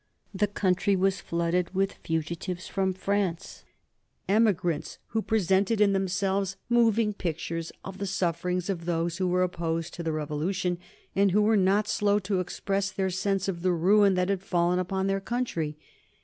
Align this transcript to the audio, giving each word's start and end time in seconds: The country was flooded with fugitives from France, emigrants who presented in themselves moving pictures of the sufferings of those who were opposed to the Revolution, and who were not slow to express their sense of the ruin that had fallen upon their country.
The 0.33 0.47
country 0.47 0.95
was 0.95 1.21
flooded 1.21 1.75
with 1.75 1.93
fugitives 2.01 2.67
from 2.67 2.91
France, 2.95 3.65
emigrants 4.27 4.97
who 5.09 5.21
presented 5.21 5.79
in 5.79 5.93
themselves 5.93 6.57
moving 6.69 7.13
pictures 7.13 7.71
of 7.85 7.99
the 7.99 8.07
sufferings 8.07 8.67
of 8.67 8.85
those 8.85 9.17
who 9.17 9.27
were 9.27 9.43
opposed 9.43 9.93
to 9.93 10.01
the 10.01 10.11
Revolution, 10.11 10.79
and 11.15 11.29
who 11.33 11.43
were 11.43 11.55
not 11.55 11.87
slow 11.87 12.17
to 12.17 12.39
express 12.39 12.89
their 12.89 13.11
sense 13.11 13.47
of 13.47 13.61
the 13.61 13.73
ruin 13.73 14.15
that 14.15 14.29
had 14.29 14.41
fallen 14.41 14.79
upon 14.79 15.05
their 15.05 15.21
country. 15.21 15.77